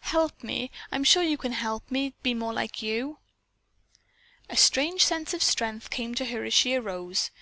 Help 0.00 0.42
me; 0.42 0.70
I 0.90 0.96
am 0.96 1.04
sure 1.04 1.22
you 1.22 1.36
can 1.36 1.52
help 1.52 1.90
me 1.90 2.12
to 2.12 2.16
be 2.22 2.32
more 2.32 2.54
like 2.54 2.80
you." 2.80 3.18
A 4.48 4.56
strange 4.56 5.04
sense 5.04 5.34
of 5.34 5.42
strength 5.42 5.90
came 5.90 6.14
to 6.14 6.24
her 6.24 6.44
as 6.46 6.54
she 6.54 6.74
arose. 6.74 7.30